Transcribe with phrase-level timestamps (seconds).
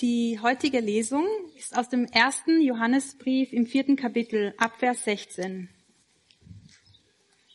[0.00, 1.24] Die heutige Lesung
[1.56, 5.68] ist aus dem ersten Johannesbrief im vierten Kapitel ab Vers 16.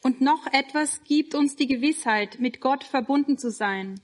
[0.03, 3.99] Und noch etwas gibt uns die Gewissheit, mit Gott verbunden zu sein.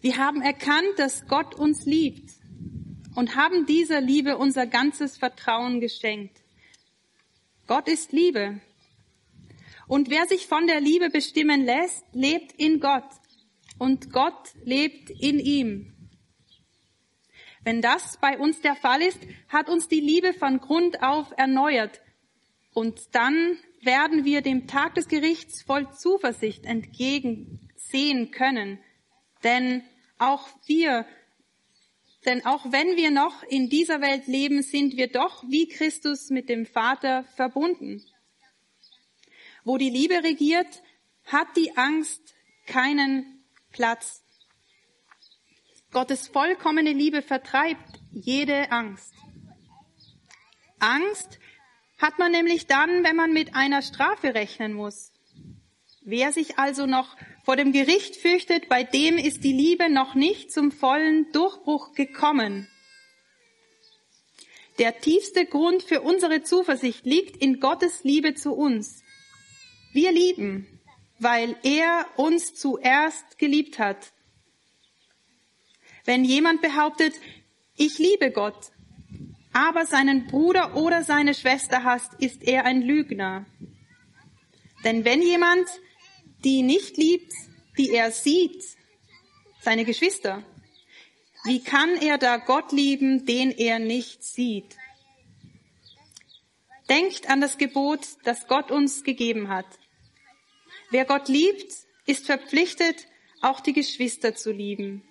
[0.00, 2.30] Wir haben erkannt, dass Gott uns liebt
[3.14, 6.40] und haben dieser Liebe unser ganzes Vertrauen geschenkt.
[7.66, 8.62] Gott ist Liebe.
[9.86, 13.10] Und wer sich von der Liebe bestimmen lässt, lebt in Gott
[13.78, 15.97] und Gott lebt in ihm.
[17.64, 22.00] Wenn das bei uns der Fall ist, hat uns die Liebe von Grund auf erneuert.
[22.72, 28.78] Und dann werden wir dem Tag des Gerichts voll Zuversicht entgegensehen können.
[29.44, 29.82] Denn
[30.18, 31.06] auch wir,
[32.24, 36.48] denn auch wenn wir noch in dieser Welt leben, sind wir doch wie Christus mit
[36.48, 38.04] dem Vater verbunden.
[39.64, 40.82] Wo die Liebe regiert,
[41.24, 42.34] hat die Angst
[42.66, 44.24] keinen Platz.
[45.92, 49.14] Gottes vollkommene Liebe vertreibt jede Angst.
[50.78, 51.38] Angst
[51.98, 55.12] hat man nämlich dann, wenn man mit einer Strafe rechnen muss.
[56.02, 60.52] Wer sich also noch vor dem Gericht fürchtet, bei dem ist die Liebe noch nicht
[60.52, 62.68] zum vollen Durchbruch gekommen.
[64.78, 69.02] Der tiefste Grund für unsere Zuversicht liegt in Gottes Liebe zu uns.
[69.92, 70.80] Wir lieben,
[71.18, 74.12] weil er uns zuerst geliebt hat.
[76.08, 77.12] Wenn jemand behauptet,
[77.76, 78.72] ich liebe Gott,
[79.52, 83.44] aber seinen Bruder oder seine Schwester hasst, ist er ein Lügner.
[84.84, 85.68] Denn wenn jemand
[86.44, 87.30] die nicht liebt,
[87.76, 88.64] die er sieht,
[89.60, 90.42] seine Geschwister,
[91.44, 94.78] wie kann er da Gott lieben, den er nicht sieht?
[96.88, 99.66] Denkt an das Gebot, das Gott uns gegeben hat.
[100.90, 101.70] Wer Gott liebt,
[102.06, 102.96] ist verpflichtet,
[103.42, 105.02] auch die Geschwister zu lieben.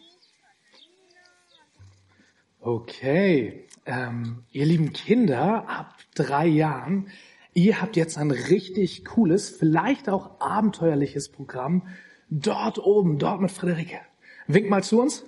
[2.68, 7.08] Okay, ähm, ihr lieben Kinder ab drei Jahren,
[7.54, 11.88] ihr habt jetzt ein richtig cooles, vielleicht auch abenteuerliches Programm
[12.30, 14.02] dort oben, dort mit Friederike.
[14.48, 15.24] Wink mal zu uns.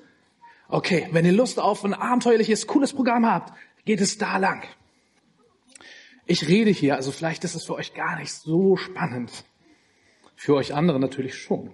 [0.68, 3.54] Okay, wenn ihr Lust auf ein abenteuerliches, cooles Programm habt,
[3.86, 4.62] geht es da lang.
[6.26, 9.46] Ich rede hier, also vielleicht ist es für euch gar nicht so spannend.
[10.36, 11.72] Für euch andere natürlich schon.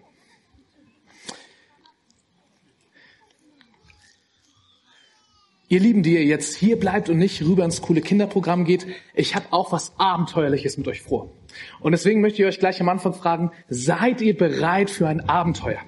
[5.67, 9.35] Ihr Lieben, die ihr jetzt hier bleibt und nicht rüber ins coole Kinderprogramm geht, ich
[9.35, 11.31] habe auch was Abenteuerliches mit euch vor.
[11.79, 15.79] Und deswegen möchte ich euch gleich am Anfang fragen, seid ihr bereit für ein Abenteuer?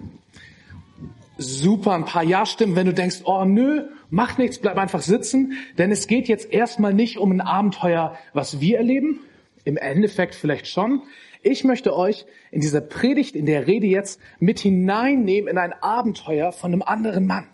[1.38, 5.92] Super, ein paar Ja-Stimmen, wenn du denkst, oh nö, mach nichts, bleib einfach sitzen, denn
[5.92, 9.20] es geht jetzt erstmal nicht um ein Abenteuer, was wir erleben,
[9.64, 11.04] im Endeffekt vielleicht schon.
[11.44, 16.52] Ich möchte euch in dieser Predigt, in der Rede jetzt mit hineinnehmen in ein Abenteuer
[16.52, 17.48] von einem anderen Mann.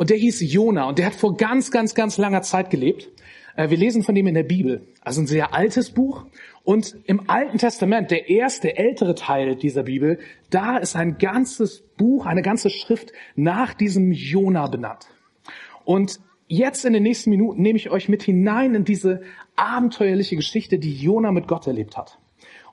[0.00, 3.10] Und der hieß Jona und der hat vor ganz, ganz, ganz langer Zeit gelebt.
[3.54, 4.88] Äh, wir lesen von dem in der Bibel.
[5.02, 6.24] Also ein sehr altes Buch.
[6.64, 10.18] Und im Alten Testament, der erste, ältere Teil dieser Bibel,
[10.48, 15.06] da ist ein ganzes Buch, eine ganze Schrift nach diesem Jona benannt.
[15.84, 16.18] Und
[16.48, 19.20] jetzt in den nächsten Minuten nehme ich euch mit hinein in diese
[19.56, 22.18] abenteuerliche Geschichte, die Jona mit Gott erlebt hat.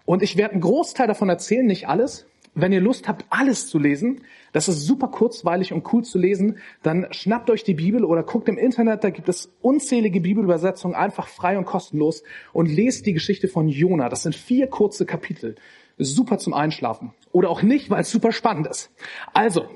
[0.05, 2.25] Und ich werde einen Großteil davon erzählen, nicht alles.
[2.59, 6.57] Wenn ihr Lust habt, alles zu lesen, das ist super kurzweilig und cool zu lesen,
[6.81, 11.27] dann schnappt euch die Bibel oder guckt im Internet, da gibt es unzählige Bibelübersetzungen, einfach
[11.27, 12.23] frei und kostenlos
[12.53, 14.09] und lest die Geschichte von Jona.
[14.09, 15.53] Das sind vier kurze Kapitel.
[15.99, 17.13] Super zum Einschlafen.
[17.31, 18.91] Oder auch nicht, weil es super spannend ist.
[19.35, 19.67] Also,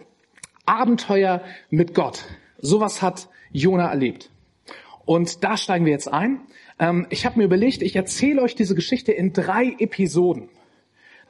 [0.66, 2.26] Abenteuer mit Gott.
[2.58, 4.32] Sowas hat Jona erlebt.
[5.06, 6.42] Und da steigen wir jetzt ein.
[6.80, 10.50] Ähm, ich habe mir überlegt, ich erzähle euch diese Geschichte in drei Episoden.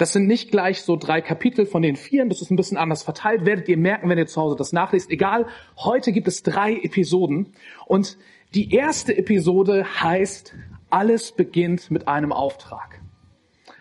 [0.01, 3.03] Das sind nicht gleich so drei Kapitel von den vier, das ist ein bisschen anders
[3.03, 5.12] verteilt, werdet ihr merken, wenn ihr zu Hause das nachliest.
[5.12, 5.45] Egal,
[5.78, 7.53] heute gibt es drei Episoden
[7.85, 8.17] und
[8.56, 10.56] die erste Episode heißt,
[10.89, 13.00] alles beginnt mit einem Auftrag.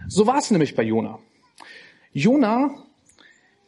[0.09, 1.21] So war es nämlich bei Jona.
[2.13, 2.75] Jona,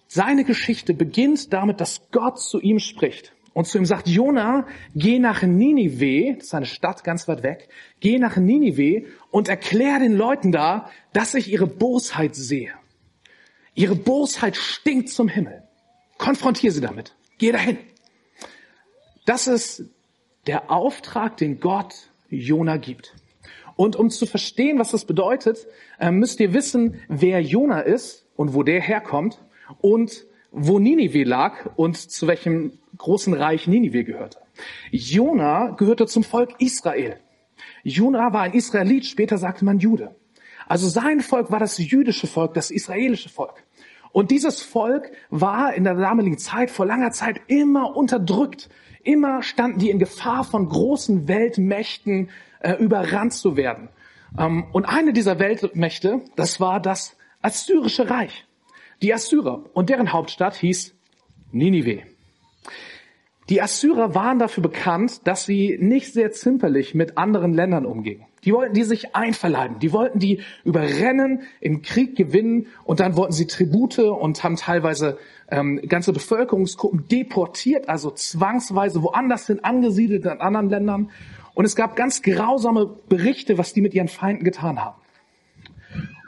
[0.07, 5.19] seine Geschichte beginnt damit, dass Gott zu ihm spricht und zu ihm sagt, Jona, geh
[5.19, 7.69] nach Ninive, das ist eine Stadt ganz weit weg,
[8.01, 12.73] geh nach Ninive und erklär den Leuten da, dass ich ihre Bosheit sehe.
[13.75, 15.63] Ihre Bosheit stinkt zum Himmel.
[16.19, 17.15] Konfrontiere sie damit.
[17.39, 17.79] Geh dahin.
[19.25, 19.85] Das ist
[20.47, 21.95] der Auftrag, den Gott
[22.29, 23.15] Jona gibt.
[23.77, 25.67] Und um zu verstehen, was das bedeutet,
[25.99, 29.43] äh, müsst ihr wissen, wer Jona ist und wo der herkommt
[29.81, 34.39] und wo Ninive lag und zu welchem großen Reich Ninive gehörte.
[34.91, 37.19] Jona gehörte zum Volk Israel.
[37.83, 40.15] Jona war ein Israelit, später sagte man Jude.
[40.69, 43.65] Also sein Volk war das jüdische Volk, das israelische Volk.
[44.13, 48.69] Und dieses Volk war in der damaligen Zeit, vor langer Zeit, immer unterdrückt.
[49.03, 53.89] Immer standen die in Gefahr, von großen Weltmächten äh, überrannt zu werden.
[54.39, 58.47] Ähm, und eine dieser Weltmächte, das war das Assyrische Reich.
[59.03, 59.65] Die Assyrer.
[59.75, 60.95] Und deren Hauptstadt hieß
[61.51, 62.03] Ninive.
[63.49, 68.25] Die Assyrer waren dafür bekannt, dass sie nicht sehr zimperlich mit anderen Ländern umgingen.
[68.45, 73.33] Die wollten die sich einverleiben, die wollten die überrennen, im Krieg gewinnen und dann wollten
[73.33, 75.19] sie Tribute und haben teilweise
[75.49, 81.11] ähm, ganze Bevölkerungsgruppen deportiert, also zwangsweise woanders hin angesiedelt in anderen Ländern.
[81.55, 84.97] Und es gab ganz grausame Berichte, was die mit ihren Feinden getan haben.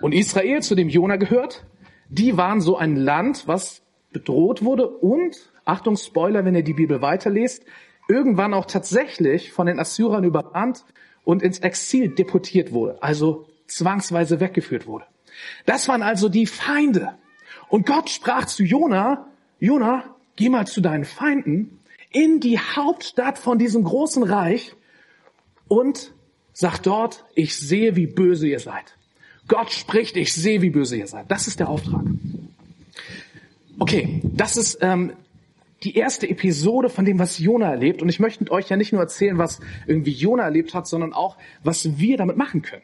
[0.00, 1.65] Und Israel, zu dem Jona gehört,
[2.09, 7.01] die waren so ein Land, was bedroht wurde und Achtung, Spoiler, wenn ihr die Bibel
[7.01, 7.65] weiterlest,
[8.09, 10.85] irgendwann auch tatsächlich von den Assyrern überrannt
[11.25, 15.06] und ins Exil deportiert wurde, also zwangsweise weggeführt wurde.
[15.67, 17.15] Das waren also die Feinde.
[17.69, 19.27] Und Gott sprach zu Jona,
[19.59, 20.05] Jona,
[20.37, 21.81] geh mal zu deinen Feinden
[22.11, 24.77] in die Hauptstadt von diesem großen Reich
[25.67, 26.12] und
[26.53, 28.97] sag dort, ich sehe, wie böse ihr seid.
[29.49, 31.31] Gott spricht, ich sehe, wie böse ihr seid.
[31.31, 32.05] Das ist der Auftrag.
[33.79, 35.12] Okay, das ist ähm,
[35.82, 38.02] die erste Episode von dem, was Jona erlebt.
[38.02, 41.37] Und ich möchte euch ja nicht nur erzählen, was irgendwie Jona erlebt hat, sondern auch,
[41.62, 42.82] was wir damit machen können.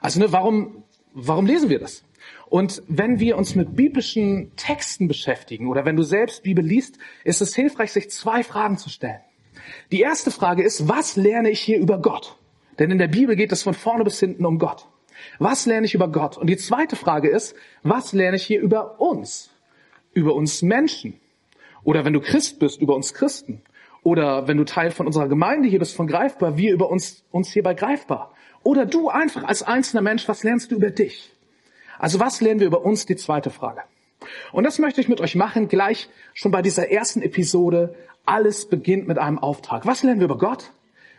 [0.00, 2.04] Also, ne, warum, warum lesen wir das?
[2.48, 7.40] Und wenn wir uns mit biblischen Texten beschäftigen oder wenn du selbst Bibel liest, ist
[7.40, 9.20] es hilfreich, sich zwei Fragen zu stellen.
[9.90, 12.36] Die erste Frage ist, was lerne ich hier über Gott?
[12.78, 14.86] Denn in der Bibel geht es von vorne bis hinten um Gott.
[15.38, 16.36] Was lerne ich über Gott?
[16.36, 19.50] Und die zweite Frage ist, was lerne ich hier über uns?
[20.12, 21.20] Über uns Menschen?
[21.84, 23.62] Oder wenn du Christ bist, über uns Christen.
[24.02, 27.52] Oder wenn du Teil von unserer Gemeinde hier bist, von Greifbar, wir über uns, uns
[27.52, 28.32] hierbei Greifbar.
[28.62, 31.32] Oder du einfach als einzelner Mensch, was lernst du über dich?
[31.98, 33.06] Also was lernen wir über uns?
[33.06, 33.82] Die zweite Frage.
[34.52, 37.94] Und das möchte ich mit euch machen, gleich schon bei dieser ersten Episode.
[38.24, 39.86] Alles beginnt mit einem Auftrag.
[39.86, 40.72] Was lernen wir über Gott?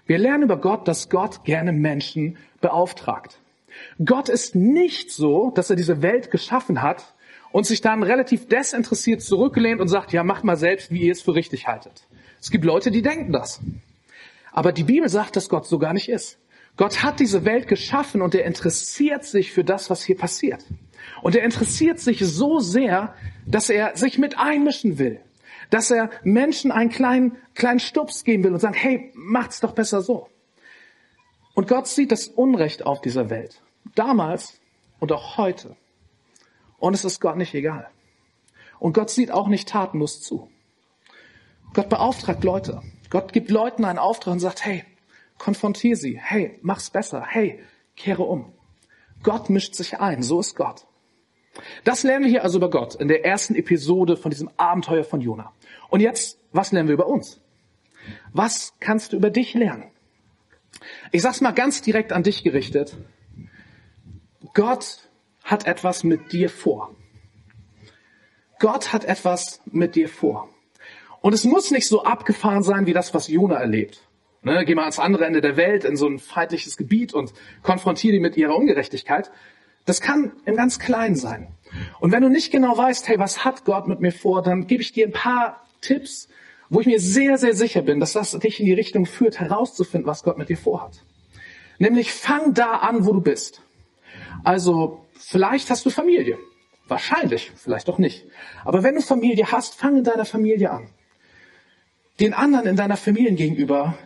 [0.05, 3.39] Wir lernen über Gott, dass Gott gerne Menschen beauftragt.
[4.03, 7.15] Gott ist nicht so, dass er diese Welt geschaffen hat
[7.51, 11.21] und sich dann relativ desinteressiert zurückgelehnt und sagt, ja, macht mal selbst, wie ihr es
[11.21, 12.07] für richtig haltet.
[12.39, 13.59] Es gibt Leute, die denken das.
[14.51, 16.39] Aber die Bibel sagt, dass Gott so gar nicht ist.
[16.77, 20.63] Gott hat diese Welt geschaffen und er interessiert sich für das, was hier passiert.
[21.21, 23.15] Und er interessiert sich so sehr,
[23.45, 25.19] dass er sich mit einmischen will.
[25.69, 30.01] Dass er Menschen einen kleinen, kleinen Stups geben will und sagen, hey, macht's doch besser
[30.01, 30.29] so.
[31.55, 33.61] Und Gott sieht das Unrecht auf dieser Welt.
[33.97, 34.59] Damals
[34.99, 35.75] und auch heute.
[36.77, 37.89] Und es ist Gott nicht egal.
[38.77, 40.51] Und Gott sieht auch nicht tatenlos zu.
[41.73, 42.83] Gott beauftragt Leute.
[43.09, 44.85] Gott gibt Leuten einen Auftrag und sagt, hey,
[45.39, 46.19] konfrontier sie.
[46.21, 47.25] Hey, mach's besser.
[47.27, 47.63] Hey,
[47.95, 48.53] kehre um.
[49.23, 50.21] Gott mischt sich ein.
[50.21, 50.85] So ist Gott.
[51.83, 55.21] Das lernen wir hier also über Gott in der ersten Episode von diesem Abenteuer von
[55.21, 55.53] Jona.
[55.89, 57.41] Und jetzt, was lernen wir über uns?
[58.31, 59.89] Was kannst du über dich lernen?
[61.11, 62.95] Ich sag's mal ganz direkt an dich gerichtet.
[64.53, 65.09] Gott
[65.43, 66.95] hat etwas mit dir vor.
[68.59, 70.49] Gott hat etwas mit dir vor.
[71.21, 74.01] Und es muss nicht so abgefahren sein wie das, was Jona erlebt.
[74.43, 78.13] Ne, geh mal ans andere Ende der Welt in so ein feindliches Gebiet und konfrontiere
[78.13, 79.31] die mit ihrer Ungerechtigkeit.
[79.85, 81.47] Das kann im ganz Kleinen sein.
[81.99, 84.81] Und wenn du nicht genau weißt, hey, was hat Gott mit mir vor, dann gebe
[84.81, 86.27] ich dir ein paar Tipps,
[86.69, 90.07] wo ich mir sehr, sehr sicher bin, dass das dich in die Richtung führt, herauszufinden,
[90.07, 91.03] was Gott mit dir vorhat.
[91.79, 93.61] Nämlich fang da an, wo du bist.
[94.47, 96.37] Also Vielleicht hast du Familie.
[96.87, 98.25] Wahrscheinlich, vielleicht auch nicht.
[98.63, 100.87] Aber wenn du Familie hast, fang in deiner Familie an.
[102.19, 103.97] Den anderen in deiner Familie gegenüber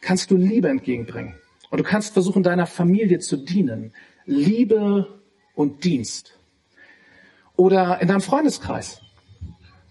[0.00, 1.36] kannst du Liebe entgegenbringen.
[1.70, 3.94] Und du kannst versuchen, deiner Familie zu dienen.
[4.26, 5.22] Liebe
[5.54, 6.38] und Dienst.
[7.56, 9.00] Oder in deinem Freundeskreis.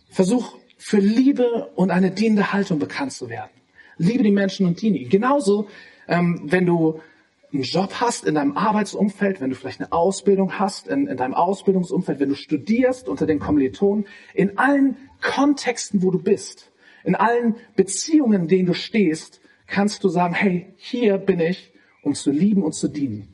[0.09, 3.51] Versuch für Liebe und eine dienende Haltung bekannt zu werden.
[3.97, 5.09] Liebe die Menschen und diene ihnen.
[5.09, 5.67] Genauso,
[6.07, 7.01] ähm, wenn du
[7.53, 11.33] einen Job hast in deinem Arbeitsumfeld, wenn du vielleicht eine Ausbildung hast in, in deinem
[11.33, 16.71] Ausbildungsumfeld, wenn du studierst unter den Kommilitonen, in allen Kontexten, wo du bist,
[17.03, 22.13] in allen Beziehungen, in denen du stehst, kannst du sagen, hey, hier bin ich, um
[22.13, 23.33] zu lieben und zu dienen.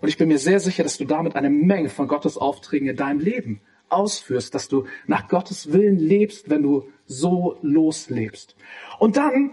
[0.00, 2.96] Und ich bin mir sehr sicher, dass du damit eine Menge von Gottes Aufträgen in
[2.96, 8.56] deinem Leben ausführst, dass du nach Gottes Willen lebst, wenn du so loslebst.
[8.98, 9.52] Und dann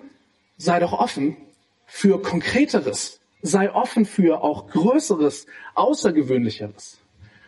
[0.57, 1.37] sei doch offen
[1.85, 6.99] für Konkreteres, Sei offen für auch Größeres, Außergewöhnlicheres.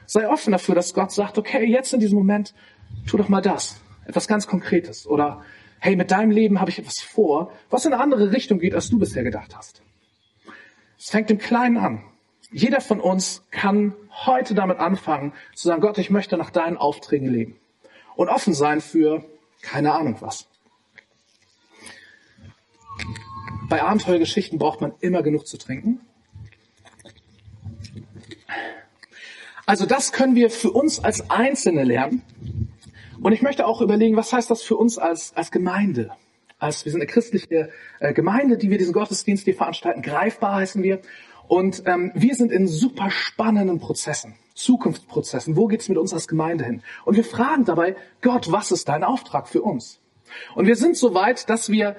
[0.05, 2.53] Sei offen dafür, dass Gott sagt, okay, jetzt in diesem Moment,
[3.07, 3.81] tu doch mal das.
[4.05, 5.07] Etwas ganz Konkretes.
[5.07, 5.41] Oder,
[5.79, 8.89] hey, mit deinem Leben habe ich etwas vor, was in eine andere Richtung geht, als
[8.89, 9.81] du bisher gedacht hast.
[10.97, 12.03] Es fängt im Kleinen an.
[12.51, 13.93] Jeder von uns kann
[14.25, 17.55] heute damit anfangen, zu sagen, Gott, ich möchte nach deinen Aufträgen leben.
[18.15, 19.23] Und offen sein für
[19.61, 20.47] keine Ahnung was.
[23.71, 26.01] Bei Abenteuergeschichten braucht man immer genug zu trinken.
[29.65, 32.21] Also das können wir für uns als Einzelne lernen.
[33.21, 36.11] Und ich möchte auch überlegen, was heißt das für uns als, als Gemeinde?
[36.59, 37.69] Als, wir sind eine christliche
[38.01, 40.01] äh, Gemeinde, die wir diesen Gottesdienst hier veranstalten.
[40.01, 40.99] Greifbar heißen wir.
[41.47, 45.55] Und ähm, wir sind in super spannenden Prozessen, Zukunftsprozessen.
[45.55, 46.83] Wo geht's mit uns als Gemeinde hin?
[47.05, 50.01] Und wir fragen dabei, Gott, was ist dein Auftrag für uns?
[50.55, 51.95] Und wir sind so weit, dass wir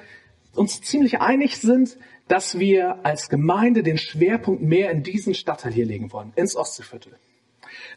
[0.54, 1.96] uns ziemlich einig sind,
[2.28, 7.16] dass wir als Gemeinde den Schwerpunkt mehr in diesen Stadtteil hier legen wollen, ins Ostseeviertel.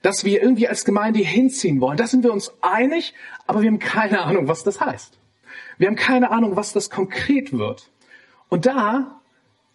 [0.02, 3.14] Dass wir irgendwie als Gemeinde hinziehen wollen, da sind wir uns einig,
[3.48, 5.18] aber wir haben keine Ahnung, was das heißt.
[5.78, 7.90] Wir haben keine Ahnung, was das konkret wird.
[8.50, 9.22] Und da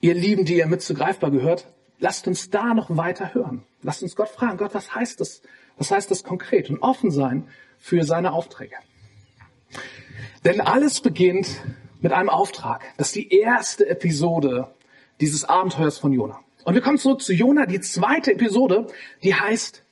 [0.00, 1.66] ihr Lieben, die ihr mit zu greifbar gehört,
[1.98, 3.62] lasst uns da noch weiter hören.
[3.82, 5.42] Lasst uns Gott fragen, Gott, was heißt das?
[5.76, 6.70] Was heißt das konkret?
[6.70, 8.76] Und offen sein für seine Aufträge.
[10.44, 11.48] Denn alles beginnt
[12.00, 12.82] mit einem Auftrag.
[12.96, 14.68] Das ist die erste Episode
[15.20, 16.40] dieses Abenteuers von Jona.
[16.64, 18.86] Und wir kommen zurück zu Jona, die zweite Episode,
[19.22, 19.82] die heißt,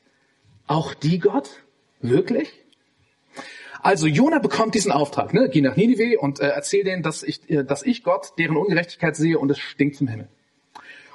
[0.66, 1.62] auch die Gott?
[2.00, 2.52] Wirklich?
[3.80, 5.48] Also Jona bekommt diesen Auftrag, ne?
[5.50, 9.16] geh nach Ninive und äh, erzähl denen, dass ich, äh, dass ich Gott deren Ungerechtigkeit
[9.16, 10.28] sehe und es stinkt zum Himmel.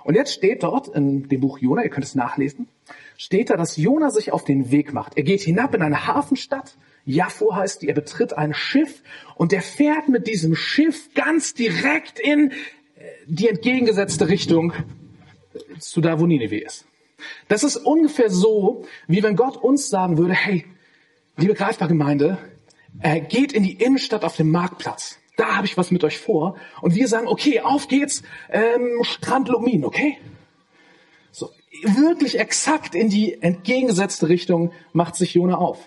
[0.03, 2.67] Und jetzt steht dort in dem Buch Jona, ihr könnt es nachlesen,
[3.17, 5.17] steht da, dass Jona sich auf den Weg macht.
[5.17, 9.01] Er geht hinab in eine Hafenstadt, Jaffo heißt die, er betritt ein Schiff
[9.35, 12.55] und er fährt mit diesem Schiff ganz direkt in äh,
[13.27, 14.73] die entgegengesetzte Richtung
[15.79, 16.85] zu da, wo Ninive ist.
[17.47, 20.65] Das ist ungefähr so, wie wenn Gott uns sagen würde, hey,
[21.37, 22.37] liebe Greifbar-Gemeinde,
[23.01, 25.19] äh, geht in die Innenstadt auf dem Marktplatz.
[25.35, 26.57] Da habe ich was mit euch vor.
[26.81, 30.17] Und wir sagen, okay, auf geht's, ähm, Strand Lumin, okay?
[31.31, 31.49] So,
[31.83, 35.79] wirklich exakt in die entgegengesetzte Richtung macht sich Jona auf.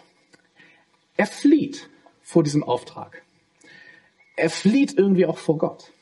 [1.17, 1.89] Er flieht
[2.23, 3.23] vor diesem Auftrag.
[4.37, 5.93] Er flieht irgendwie auch vor Gott.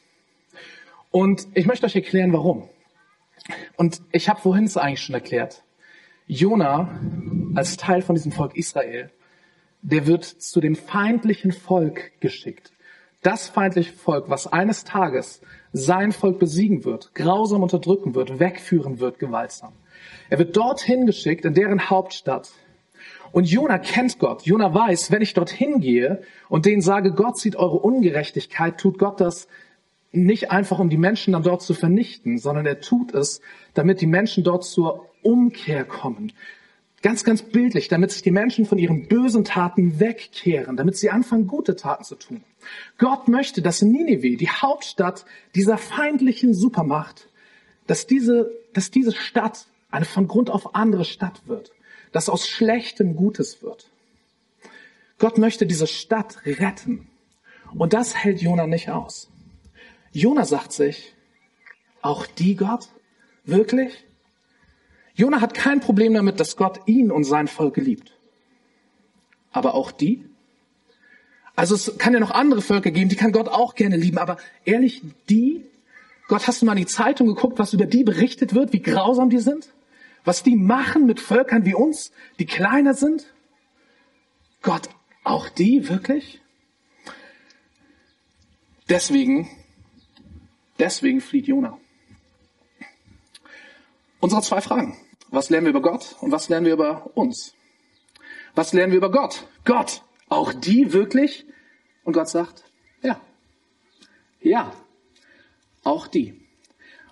[1.11, 2.69] Und ich möchte euch erklären, warum.
[3.77, 5.63] Und ich habe vorhin es eigentlich schon erklärt.
[6.27, 6.99] Jona
[7.55, 9.11] als Teil von diesem Volk Israel
[9.85, 12.73] der wird zu dem feindlichen Volk geschickt.
[13.25, 15.41] Das feindliche Volk, was eines Tages
[15.73, 19.73] sein Volk besiegen wird, grausam unterdrücken wird, wegführen wird, gewaltsam.
[20.29, 22.51] Er wird dorthin geschickt, in deren Hauptstadt.
[23.33, 24.43] Und Jona kennt Gott.
[24.43, 29.21] Jona weiß, wenn ich dorthin gehe und denen sage, Gott sieht eure Ungerechtigkeit, tut Gott
[29.21, 29.49] das
[30.13, 33.41] nicht einfach, um die Menschen dann dort zu vernichten, sondern er tut es,
[33.73, 36.31] damit die Menschen dort zur Umkehr kommen,
[37.05, 41.47] Ganz, ganz bildlich, damit sich die Menschen von ihren bösen Taten wegkehren, damit sie anfangen,
[41.47, 42.43] gute Taten zu tun.
[42.97, 47.29] Gott möchte, dass Ninive, die Hauptstadt dieser feindlichen Supermacht,
[47.87, 51.73] dass diese, dass diese Stadt eine von Grund auf andere Stadt wird,
[52.13, 53.91] dass aus Schlechtem Gutes wird.
[55.19, 57.11] Gott möchte diese Stadt retten.
[57.75, 59.29] Und das hält Jona nicht aus.
[60.13, 61.13] Jona sagt sich,
[62.01, 62.89] auch die Gott?
[63.45, 63.93] Wirklich?
[65.15, 68.13] Jona hat kein Problem damit, dass Gott ihn und sein Volk liebt.
[69.53, 70.25] Aber auch die?
[71.57, 74.39] Also es kann ja noch andere Völker geben, die kann Gott auch gerne lieben, aber
[74.65, 75.65] ehrlich, die?
[76.27, 79.31] Gott, hast du mal in die Zeitung geguckt, was über die berichtet wird, wie grausam
[79.31, 79.69] die sind?
[80.25, 83.33] Was die machen mit Völkern wie uns, die kleiner sind?
[84.63, 84.89] Gott,
[85.23, 86.41] auch die wirklich?
[88.89, 89.49] Deswegen,
[90.79, 91.79] deswegen flieht Jona.
[94.21, 94.97] Unsere zwei Fragen.
[95.35, 97.57] Was lernen wir über Gott und was lernen wir über uns?
[98.55, 99.49] Was lernen wir über Gott?
[99.65, 101.45] Gott, auch die wirklich?
[102.05, 102.63] Und Gott sagt,
[103.03, 103.21] ja,
[104.41, 104.73] ja,
[105.83, 106.41] auch die.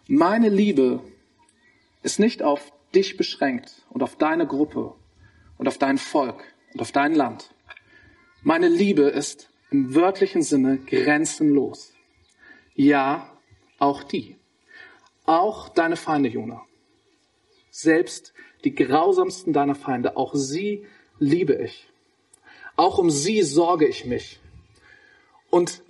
[0.06, 1.00] Meine Liebe
[2.04, 4.94] ist nicht auf dich beschränkt und auf deine Gruppe
[5.58, 7.52] und auf dein Volk und auf dein Land.
[8.42, 11.92] Meine Liebe ist im wörtlichen Sinne grenzenlos.
[12.76, 13.36] Ja,
[13.80, 14.36] auch die.
[15.24, 16.62] Auch deine Feinde, Jona
[17.72, 20.86] selbst die grausamsten deiner Feinde, auch sie
[21.18, 21.88] liebe ich.
[22.76, 24.38] Auch um sie sorge ich mich.
[25.50, 25.82] Und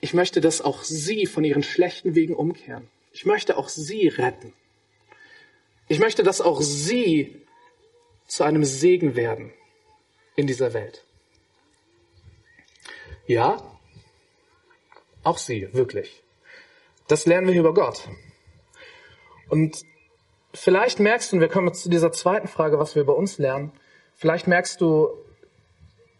[0.00, 2.88] ich möchte, dass auch sie von ihren schlechten Wegen umkehren.
[3.12, 4.54] Ich möchte auch sie retten.
[5.88, 7.42] Ich möchte, dass auch sie
[8.26, 9.52] zu einem Segen werden
[10.36, 11.04] in dieser Welt.
[13.26, 13.78] Ja,
[15.24, 16.22] auch sie, wirklich.
[17.08, 18.08] Das lernen wir über Gott.
[19.48, 19.84] Und
[20.54, 23.72] vielleicht merkst du, und wir kommen zu dieser zweiten Frage, was wir über uns lernen,
[24.14, 25.08] vielleicht merkst du,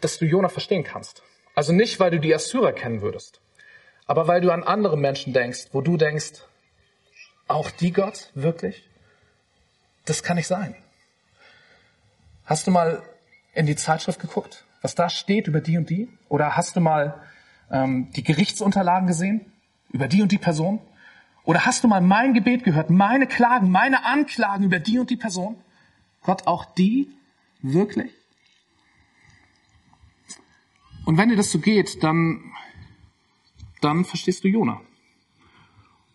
[0.01, 1.23] dass du Jona verstehen kannst.
[1.55, 3.41] Also nicht, weil du die Assyrer kennen würdest,
[4.07, 6.45] aber weil du an andere Menschen denkst, wo du denkst,
[7.49, 8.89] auch die Gott, wirklich?
[10.05, 10.75] das kann nicht sein.
[12.45, 13.03] Hast du mal
[13.55, 16.09] in die Zeitschrift geguckt, was da steht über die und die?
[16.29, 17.21] Oder hast du mal
[17.71, 19.53] ähm, die Gerichtsunterlagen gesehen
[19.91, 20.81] über die und die Person?
[21.45, 25.17] Oder hast du mal mein Gebet gehört, meine Klagen, meine Anklagen über die und die
[25.17, 25.57] Person?
[26.23, 27.09] Gott, auch die?
[27.63, 28.13] Wirklich?
[31.05, 32.53] Und wenn dir das so geht, dann,
[33.81, 34.81] dann verstehst du Jona.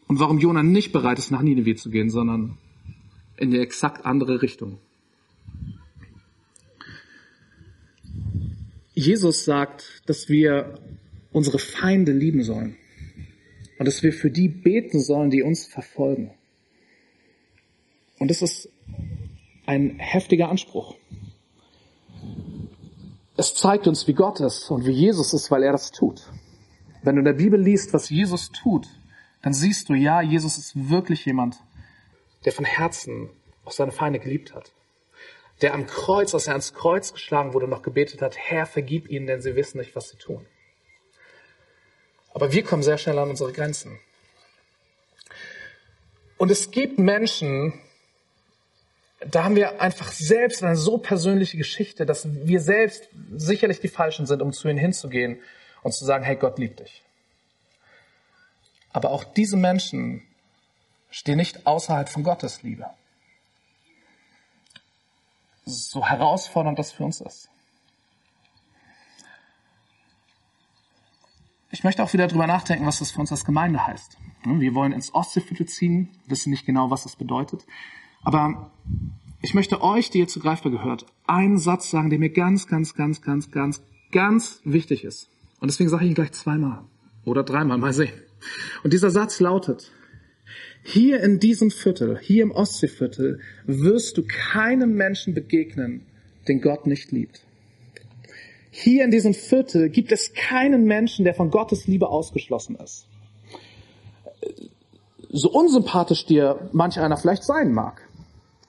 [0.07, 2.57] Und warum Jona nicht bereit ist, nach Nineveh zu gehen, sondern
[3.35, 4.79] in die exakt andere Richtung.
[8.93, 10.79] Jesus sagt, dass wir
[11.33, 12.77] unsere Feinde lieben sollen
[13.77, 16.31] und dass wir für die beten sollen, die uns verfolgen.
[18.19, 18.69] Und das ist
[19.65, 20.95] ein heftiger Anspruch.
[23.35, 26.31] Es zeigt uns, wie Gott ist und wie Jesus ist, weil er das tut.
[27.03, 28.87] Wenn du in der Bibel liest, was Jesus tut,
[29.43, 31.57] dann siehst du, ja, Jesus ist wirklich jemand,
[32.45, 33.29] der von Herzen
[33.63, 34.73] auch seine Feinde geliebt hat.
[35.61, 39.27] Der am Kreuz, als er ans Kreuz geschlagen wurde, noch gebetet hat, Herr, vergib ihnen,
[39.27, 40.45] denn sie wissen nicht, was sie tun.
[42.37, 43.97] Aber wir kommen sehr schnell an unsere Grenzen.
[46.37, 47.73] Und es gibt Menschen,
[49.21, 54.27] da haben wir einfach selbst eine so persönliche Geschichte, dass wir selbst sicherlich die Falschen
[54.27, 55.39] sind, um zu ihnen hinzugehen
[55.81, 57.01] und zu sagen, hey, Gott liebt dich.
[58.93, 60.21] Aber auch diese Menschen
[61.09, 62.85] stehen nicht außerhalb von Gottes Liebe.
[65.65, 67.49] So herausfordernd das für uns ist.
[71.69, 74.17] Ich möchte auch wieder drüber nachdenken, was das für uns als Gemeinde heißt.
[74.45, 77.65] Wir wollen ins Ostseeviertel ziehen, wissen nicht genau, was das bedeutet.
[78.23, 78.71] Aber
[79.41, 82.93] ich möchte euch, die ihr zu Greifbar gehört, einen Satz sagen, der mir ganz, ganz,
[82.93, 83.81] ganz, ganz, ganz,
[84.11, 85.29] ganz wichtig ist.
[85.59, 86.85] Und deswegen sage ich ihn gleich zweimal
[87.25, 88.13] oder dreimal, mal sehen.
[88.83, 89.91] Und dieser Satz lautet,
[90.83, 96.05] hier in diesem Viertel, hier im Ostseeviertel, wirst du keinem Menschen begegnen,
[96.47, 97.46] den Gott nicht liebt.
[98.79, 103.07] Hier in diesem Viertel gibt es keinen Menschen, der von Gottes Liebe ausgeschlossen ist.
[105.29, 108.07] So unsympathisch dir manch einer vielleicht sein mag.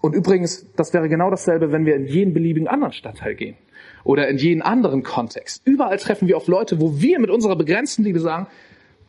[0.00, 3.58] Und übrigens, das wäre genau dasselbe, wenn wir in jeden beliebigen anderen Stadtteil gehen
[4.02, 5.60] oder in jeden anderen Kontext.
[5.66, 8.46] Überall treffen wir auf Leute, wo wir mit unserer begrenzten Liebe sagen,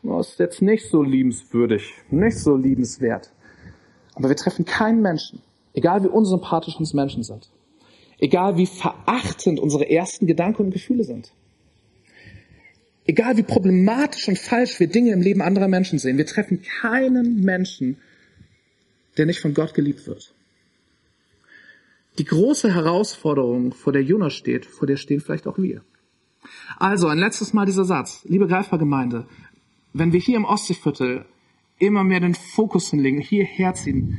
[0.03, 3.31] das ist jetzt nicht so liebenswürdig, nicht so liebenswert.
[4.15, 5.41] Aber wir treffen keinen Menschen,
[5.73, 7.49] egal wie unsympathisch uns Menschen sind,
[8.19, 11.31] egal wie verachtend unsere ersten Gedanken und Gefühle sind,
[13.05, 17.41] egal wie problematisch und falsch wir Dinge im Leben anderer Menschen sehen, wir treffen keinen
[17.41, 17.97] Menschen,
[19.17, 20.33] der nicht von Gott geliebt wird.
[22.17, 25.81] Die große Herausforderung, vor der Jonas steht, vor der stehen vielleicht auch wir.
[26.77, 28.21] Also ein letztes Mal dieser Satz.
[28.25, 29.25] Liebe Greifbar-Gemeinde,
[29.93, 31.25] wenn wir hier im Ostseeviertel
[31.77, 34.17] immer mehr den Fokus hinlegen, hierher ziehen,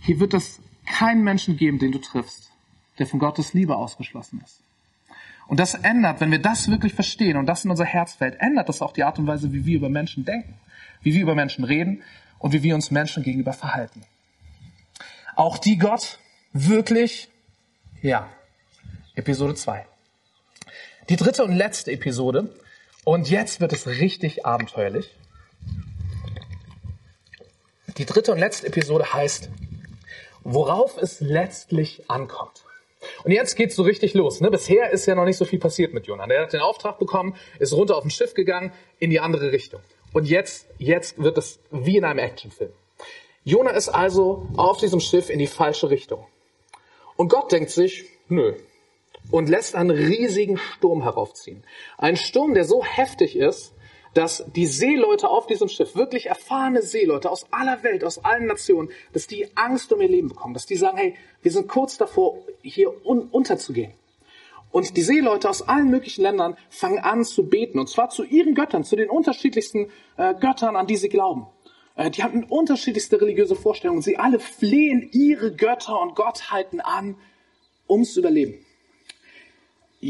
[0.00, 2.50] hier wird es keinen Menschen geben, den du triffst,
[2.98, 4.60] der von Gottes Liebe ausgeschlossen ist.
[5.46, 8.68] Und das ändert, wenn wir das wirklich verstehen und das in unser Herz fällt, ändert
[8.68, 10.54] das auch die Art und Weise, wie wir über Menschen denken,
[11.02, 12.02] wie wir über Menschen reden
[12.38, 14.02] und wie wir uns Menschen gegenüber verhalten.
[15.36, 16.18] Auch die Gott
[16.52, 17.28] wirklich
[18.04, 18.28] ja,
[19.14, 19.86] Episode 2.
[21.08, 22.54] Die dritte und letzte Episode.
[23.04, 25.14] Und jetzt wird es richtig abenteuerlich.
[27.96, 29.48] Die dritte und letzte Episode heißt,
[30.42, 32.64] worauf es letztlich ankommt.
[33.24, 34.40] Und jetzt geht's so richtig los.
[34.40, 34.50] Ne?
[34.50, 36.28] Bisher ist ja noch nicht so viel passiert mit Jonah.
[36.28, 39.80] Er hat den Auftrag bekommen, ist runter auf ein Schiff gegangen in die andere Richtung.
[40.12, 42.72] Und jetzt, jetzt wird es wie in einem Actionfilm.
[43.42, 46.26] Jonah ist also auf diesem Schiff in die falsche Richtung.
[47.16, 48.54] Und Gott denkt sich, nö.
[49.30, 51.64] Und lässt einen riesigen Sturm heraufziehen.
[51.96, 53.73] Ein Sturm, der so heftig ist,
[54.14, 58.90] dass die Seeleute auf diesem Schiff, wirklich erfahrene Seeleute aus aller Welt, aus allen Nationen,
[59.12, 62.38] dass die Angst um ihr Leben bekommen, dass die sagen, hey, wir sind kurz davor,
[62.62, 63.92] hier un unterzugehen.
[64.70, 68.54] Und die Seeleute aus allen möglichen Ländern fangen an zu beten, und zwar zu ihren
[68.54, 71.46] Göttern, zu den unterschiedlichsten äh, Göttern, an die sie glauben.
[71.96, 74.02] Äh, die hatten unterschiedlichste religiöse Vorstellungen.
[74.02, 77.16] Sie alle flehen ihre Götter und Gottheiten an,
[77.88, 78.63] ums Überleben.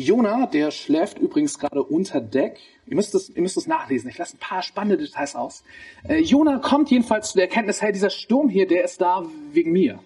[0.02, 2.58] Jona, der schläft übrigens gerade unter Deck.
[2.86, 4.10] Ihr müsst es, ihr müsst es nachlesen.
[4.10, 5.62] Ich lasse ein paar spannende Details aus.
[6.08, 9.70] Äh, Jona kommt jedenfalls zu der Erkenntnis, hey, dieser Sturm hier, der ist da wegen
[9.70, 10.00] mir.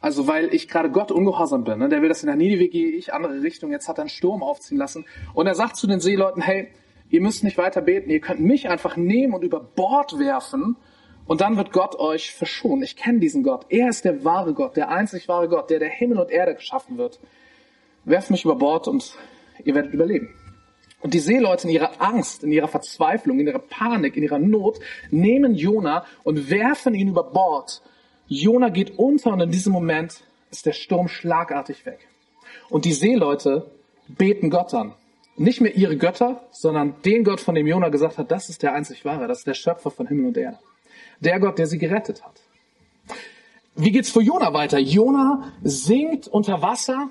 [0.00, 1.80] Also weil ich gerade Gott ungehorsam bin.
[1.80, 1.88] Ne?
[1.88, 3.72] Der will, dass in der Ninive gehe, ich andere Richtung.
[3.72, 5.04] Jetzt hat er einen Sturm aufziehen lassen.
[5.34, 6.68] Und er sagt zu den Seeleuten, hey,
[7.10, 10.76] ihr müsst nicht weiter beten, ihr könnt mich einfach nehmen und über Bord werfen
[11.26, 12.84] und dann wird Gott euch verschonen.
[12.84, 13.66] Ich kenne diesen Gott.
[13.68, 16.98] Er ist der wahre Gott, der einzig wahre Gott, der der Himmel und Erde geschaffen
[16.98, 17.18] wird.
[18.04, 19.16] Werft mich über Bord und
[19.64, 20.34] ihr werdet überleben.
[21.00, 24.78] Und die Seeleute in ihrer Angst, in ihrer Verzweiflung, in ihrer Panik, in ihrer Not
[25.10, 27.82] nehmen Jona und werfen ihn über Bord
[28.32, 32.08] Jona geht unter und in diesem Moment ist der Sturm schlagartig weg.
[32.68, 33.70] Und die Seeleute
[34.08, 34.94] beten Gott an.
[35.36, 38.74] Nicht mehr ihre Götter, sondern den Gott, von dem Jona gesagt hat, das ist der
[38.74, 40.58] einzig wahre, das ist der Schöpfer von Himmel und Erde.
[41.20, 42.40] Der Gott, der sie gerettet hat.
[43.74, 44.78] Wie geht's für Jona weiter?
[44.78, 47.10] Jona sinkt unter Wasser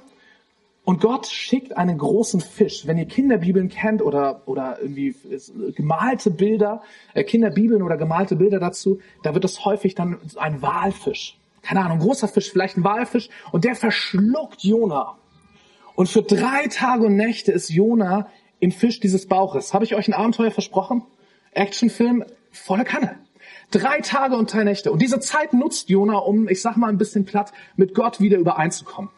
[0.92, 2.86] und Gott schickt einen großen Fisch.
[2.86, 5.16] Wenn ihr Kinderbibeln kennt oder, oder irgendwie
[5.74, 6.82] gemalte Bilder,
[7.14, 11.38] äh, Kinderbibeln oder gemalte Bilder dazu, da wird es häufig dann ein Walfisch.
[11.62, 13.30] Keine Ahnung, großer Fisch, vielleicht ein Walfisch.
[13.54, 15.16] Und der verschluckt Jona.
[15.96, 18.28] Und für drei Tage und Nächte ist Jona
[18.60, 19.74] im Fisch dieses Bauches.
[19.74, 21.04] Habe ich euch ein Abenteuer versprochen?
[21.54, 23.18] Actionfilm, volle Kanne.
[23.72, 24.92] Drei Tage und drei Nächte.
[24.92, 28.38] Und diese Zeit nutzt Jona, um, ich sag mal ein bisschen platt, mit Gott wieder
[28.38, 29.10] übereinzukommen.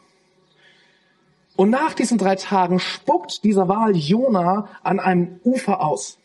[1.56, 6.18] Und nach diesen drei Tagen spuckt dieser Wal Jona an einem Ufer aus.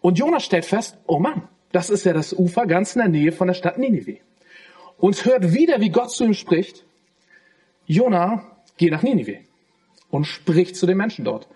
[0.00, 3.32] Und Jona stellt fest, oh Mann, das ist ja das Ufer ganz in der Nähe
[3.32, 4.18] von der Stadt Ninive.
[4.98, 6.84] Und hört wieder, wie Gott zu ihm spricht.
[7.86, 8.44] Jona,
[8.76, 9.38] geh nach Ninive
[10.10, 11.48] und spricht zu den Menschen dort.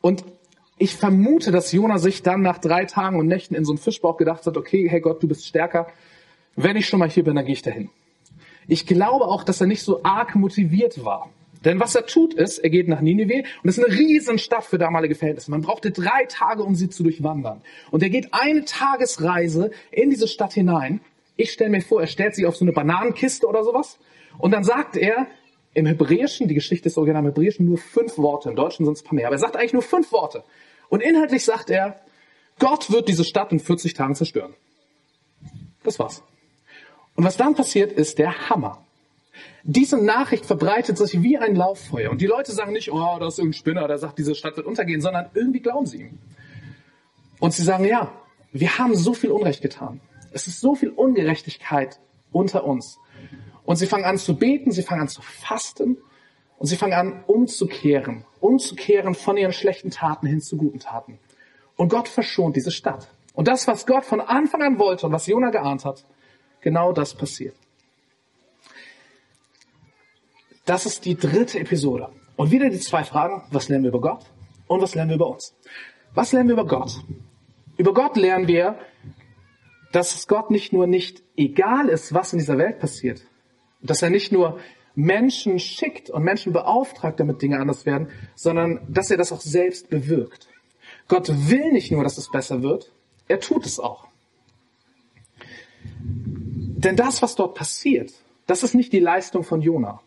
[0.00, 0.24] Und
[0.78, 4.16] ich vermute, dass Jona sich dann nach drei Tagen und Nächten in so einem Fischbauch
[4.16, 5.86] gedacht hat, okay, hey Gott, du bist stärker.
[6.54, 7.88] Wenn ich schon mal hier bin, dann gehe ich dahin.
[8.68, 11.30] Ich glaube auch, dass er nicht so arg motiviert war.
[11.66, 14.78] Denn was er tut ist, er geht nach Ninive und es ist eine Riesenstadt für
[14.78, 15.50] damalige Verhältnisse.
[15.50, 17.60] Man brauchte drei Tage, um sie zu durchwandern.
[17.90, 21.00] Und er geht eine Tagesreise in diese Stadt hinein.
[21.34, 23.98] Ich stelle mir vor, er stellt sich auf so eine Bananenkiste oder sowas.
[24.38, 25.26] Und dann sagt er
[25.74, 28.48] im Hebräischen, die Geschichte ist original im Hebräischen, nur fünf Worte.
[28.50, 29.26] Im Deutschen sind es ein paar mehr.
[29.26, 30.44] Aber er sagt eigentlich nur fünf Worte.
[30.88, 32.00] Und inhaltlich sagt er,
[32.60, 34.54] Gott wird diese Stadt in 40 Tagen zerstören.
[35.82, 36.22] Das war's.
[37.16, 38.85] Und was dann passiert, ist der Hammer.
[39.62, 42.10] Diese Nachricht verbreitet sich wie ein Lauffeuer.
[42.10, 44.66] Und die Leute sagen nicht, oh, da ist irgendein Spinner, der sagt, diese Stadt wird
[44.66, 46.18] untergehen, sondern irgendwie glauben sie ihm.
[47.40, 48.12] Und sie sagen, ja,
[48.52, 50.00] wir haben so viel Unrecht getan.
[50.32, 52.00] Es ist so viel Ungerechtigkeit
[52.32, 52.98] unter uns.
[53.64, 55.98] Und sie fangen an zu beten, sie fangen an zu fasten
[56.58, 61.18] und sie fangen an umzukehren, umzukehren von ihren schlechten Taten hin zu guten Taten.
[61.76, 63.08] Und Gott verschont diese Stadt.
[63.34, 66.04] Und das, was Gott von Anfang an wollte und was Jona geahnt hat,
[66.60, 67.56] genau das passiert.
[70.66, 72.08] Das ist die dritte Episode.
[72.34, 74.26] Und wieder die zwei Fragen, was lernen wir über Gott
[74.66, 75.54] und was lernen wir über uns?
[76.12, 77.04] Was lernen wir über Gott?
[77.78, 78.76] Über Gott lernen wir,
[79.92, 83.22] dass es Gott nicht nur nicht egal ist, was in dieser Welt passiert,
[83.80, 84.58] dass er nicht nur
[84.96, 89.88] Menschen schickt und Menschen beauftragt, damit Dinge anders werden, sondern dass er das auch selbst
[89.88, 90.48] bewirkt.
[91.06, 92.90] Gott will nicht nur, dass es besser wird,
[93.28, 94.08] er tut es auch.
[96.02, 98.12] Denn das, was dort passiert,
[98.46, 100.00] das ist nicht die Leistung von Jona.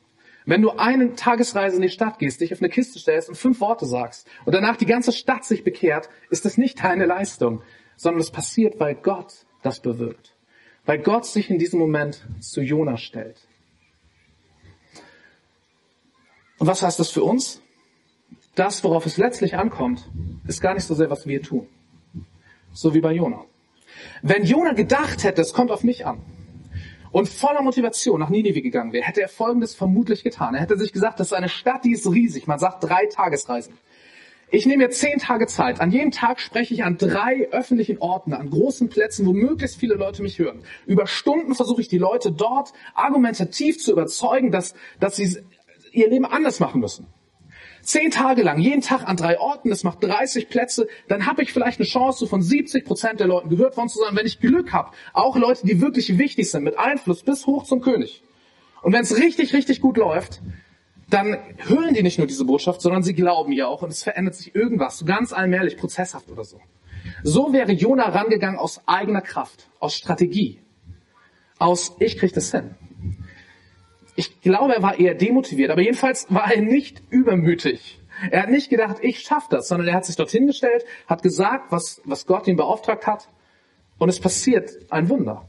[0.50, 3.62] Wenn du eine Tagesreise in die Stadt gehst, dich auf eine Kiste stellst und fünf
[3.62, 7.62] Worte sagst und danach die ganze Stadt sich bekehrt, ist das nicht deine Leistung,
[7.98, 10.36] sondern es passiert, weil Gott das bewirkt.
[10.86, 13.48] Weil Gott sich in diesem Moment zu Jona stellt.
[16.58, 17.62] Und was heißt das für uns?
[18.56, 20.10] Das, worauf es letztlich ankommt,
[20.48, 21.68] ist gar nicht so sehr, was wir tun.
[22.74, 23.46] So wie bei Jona.
[24.24, 26.24] Wenn Jona gedacht hätte, es kommt auf mich an,
[27.12, 30.56] und voller Motivation nach Ninive gegangen wäre, hätte er Folgendes vermutlich getan.
[30.56, 32.48] Er hätte sich gesagt, das ist eine Stadt, die ist riesig.
[32.48, 33.74] Man sagt drei Tagesreisen.
[34.52, 35.80] Ich nehme mir zehn Tage Zeit.
[35.80, 39.94] An jedem Tag spreche ich an drei öffentlichen Orten, an großen Plätzen, wo möglichst viele
[39.94, 40.64] Leute mich hören.
[40.88, 45.38] Über Stunden versuche ich die Leute dort argumentativ zu überzeugen, dass, dass sie
[45.92, 47.06] ihr Leben anders machen müssen.
[47.82, 51.54] Zehn Tage lang, jeden Tag an drei Orten, das macht 30 Plätze, dann habe ich
[51.54, 54.74] vielleicht eine Chance, von 70 Prozent der Leuten gehört worden zu sein, wenn ich Glück
[54.74, 54.92] habe.
[55.14, 58.24] Auch Leute, die wirklich wichtig sind, mit Einfluss bis hoch zum König.
[58.82, 60.42] Und wenn es richtig, richtig gut läuft,
[61.10, 64.36] dann hören die nicht nur diese Botschaft, sondern sie glauben ihr auch und es verändert
[64.36, 66.60] sich irgendwas, so ganz allmählich, prozesshaft oder so.
[67.24, 70.60] So wäre Jona rangegangen aus eigener Kraft, aus Strategie,
[71.58, 72.76] aus ich krieg das hin.
[74.20, 78.02] Ich glaube, er war eher demotiviert, aber jedenfalls war er nicht übermütig.
[78.32, 81.72] Er hat nicht gedacht, ich schaffe das, sondern er hat sich dorthin gestellt, hat gesagt,
[81.72, 83.30] was, was Gott ihn beauftragt hat,
[83.98, 85.48] und es passiert ein Wunder.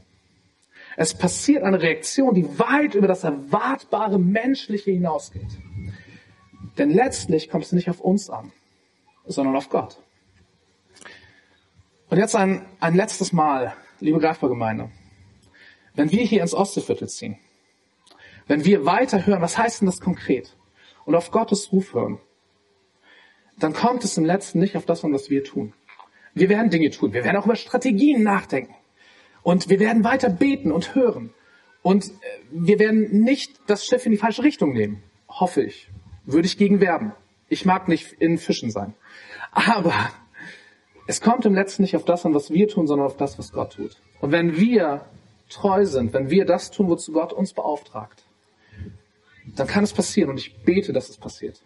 [0.95, 5.51] Es passiert eine Reaktion, die weit über das erwartbare Menschliche hinausgeht.
[6.77, 8.53] Denn letztlich kommt es nicht auf uns an,
[9.25, 9.97] sondern auf Gott.
[12.09, 14.89] Und jetzt ein, ein letztes Mal, liebe Greifbargemeinde.
[15.93, 17.37] Wenn wir hier ins Ostseeviertel ziehen,
[18.51, 20.57] wenn wir weiterhören, was heißt denn das konkret?
[21.05, 22.19] Und auf Gottes Ruf hören,
[23.57, 25.71] dann kommt es im Letzten nicht auf das an, was wir tun.
[26.33, 27.13] Wir werden Dinge tun.
[27.13, 28.75] Wir werden auch über Strategien nachdenken.
[29.41, 31.33] Und wir werden weiter beten und hören.
[31.81, 32.11] Und äh,
[32.51, 35.01] wir werden nicht das Schiff in die falsche Richtung nehmen.
[35.29, 35.89] Hoffe ich.
[36.25, 37.13] Würde ich gegen werben.
[37.47, 38.95] Ich mag nicht in Fischen sein.
[39.53, 39.93] Aber
[41.07, 43.53] es kommt im Letzten nicht auf das an, was wir tun, sondern auf das, was
[43.53, 43.95] Gott tut.
[44.19, 45.05] Und wenn wir
[45.47, 48.25] treu sind, wenn wir das tun, wozu Gott uns beauftragt,
[49.45, 51.61] dann kann es passieren und ich bete, dass es passiert.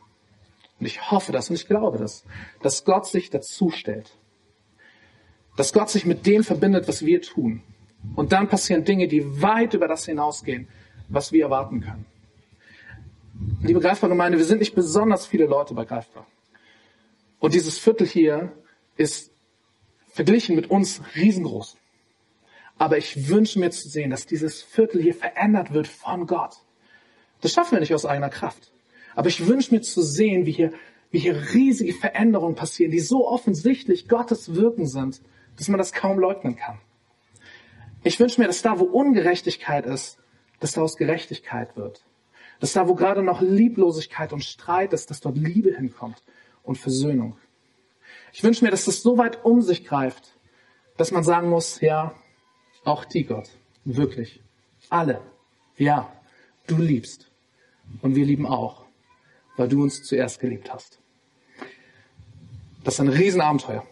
[0.80, 2.26] Und ich hoffe das und ich glaube das,
[2.62, 4.18] dass Gott sich dazu stellt.
[5.56, 7.62] Dass Gott sich mit dem verbindet, was wir tun.
[8.16, 10.68] Und dann passieren Dinge, die weit über das hinausgehen,
[11.08, 12.06] was wir erwarten können.
[13.62, 16.28] Liebe Greifbar-Gemeinde, wir sind nicht besonders viele Leute bei Greifbar.
[17.40, 18.52] Und dieses Viertel hier
[18.98, 19.32] ist
[20.08, 21.78] verglichen mit uns riesengroß.
[22.78, 26.56] Aber ich wünsche mir zu sehen, dass dieses Viertel hier verändert wird von Gott.
[27.42, 28.72] Das schaffen wir nicht aus eigener Kraft.
[29.16, 30.74] Aber ich wünsche mir zu sehen, wie hier,
[31.12, 35.22] wie hier riesige Veränderungen passieren, die so offensichtlich Gottes Wirken sind,
[35.58, 36.80] dass man das kaum leugnen kann.
[38.04, 40.20] Ich wünsche mir, dass da, wo Ungerechtigkeit ist,
[40.60, 42.04] dass daraus Gerechtigkeit wird.
[42.60, 46.22] Dass da, wo gerade noch Lieblosigkeit und Streit ist, dass dort Liebe hinkommt
[46.64, 47.38] und Versöhnung.
[48.32, 50.38] Ich wünsche mir, dass das so weit um sich greift,
[50.98, 52.14] dass man sagen muss, ja,
[52.84, 53.50] auch die Gott,
[53.86, 54.42] wirklich,
[54.90, 55.22] alle,
[55.78, 56.12] ja,
[56.68, 57.30] du liebst
[58.02, 58.86] und wir lieben auch,
[59.58, 61.00] weil du uns zuerst geliebt hast.
[62.84, 63.86] Das ist ein Riesenabenteuer.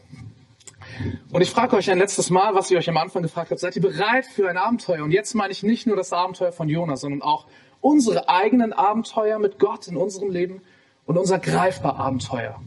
[1.31, 3.75] Und ich frage euch ein letztes Mal, was ich euch am Anfang gefragt habe, seid
[3.75, 5.03] ihr bereit für ein Abenteuer?
[5.03, 7.47] Und jetzt meine ich nicht nur das Abenteuer von Jonas, sondern auch
[7.81, 10.61] unsere eigenen Abenteuer mit Gott in unserem Leben
[11.05, 12.61] und unser greifbar Abenteuer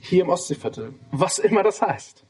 [0.00, 2.24] hier im Ostseeviertel, was immer das heißt.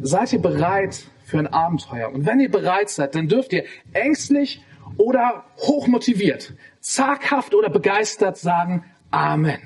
[0.00, 2.12] Seid ihr bereit für ein Abenteuer?
[2.12, 4.62] Und wenn ihr bereit seid, dann dürft ihr ängstlich
[4.96, 9.60] oder hochmotiviert, zaghaft oder begeistert sagen Amen.